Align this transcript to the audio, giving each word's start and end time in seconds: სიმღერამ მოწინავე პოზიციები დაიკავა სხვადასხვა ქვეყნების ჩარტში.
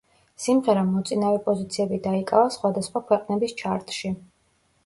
სიმღერამ 0.43 0.87
მოწინავე 0.93 1.41
პოზიციები 1.49 1.99
დაიკავა 2.07 2.47
სხვადასხვა 2.57 3.03
ქვეყნების 3.13 3.55
ჩარტში. 3.63 4.13